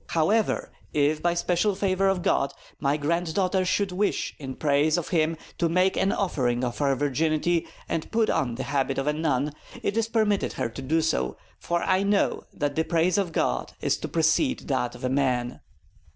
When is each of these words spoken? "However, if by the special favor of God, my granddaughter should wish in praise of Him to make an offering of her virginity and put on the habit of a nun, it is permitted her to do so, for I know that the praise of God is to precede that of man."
"However, 0.07 0.71
if 0.93 1.21
by 1.21 1.33
the 1.33 1.37
special 1.37 1.75
favor 1.75 2.07
of 2.09 2.23
God, 2.23 2.55
my 2.79 2.97
granddaughter 2.97 3.63
should 3.63 3.91
wish 3.91 4.33
in 4.39 4.55
praise 4.55 4.97
of 4.97 5.09
Him 5.09 5.37
to 5.59 5.69
make 5.69 5.95
an 5.95 6.11
offering 6.11 6.63
of 6.63 6.79
her 6.79 6.95
virginity 6.95 7.67
and 7.87 8.11
put 8.11 8.27
on 8.27 8.55
the 8.55 8.63
habit 8.63 8.97
of 8.97 9.05
a 9.05 9.13
nun, 9.13 9.53
it 9.83 9.95
is 9.95 10.07
permitted 10.07 10.53
her 10.53 10.69
to 10.69 10.81
do 10.81 11.01
so, 11.03 11.37
for 11.59 11.83
I 11.83 12.01
know 12.01 12.41
that 12.51 12.73
the 12.75 12.83
praise 12.83 13.19
of 13.19 13.31
God 13.31 13.73
is 13.79 13.95
to 13.97 14.07
precede 14.07 14.61
that 14.69 14.95
of 14.95 15.03
man." 15.11 15.59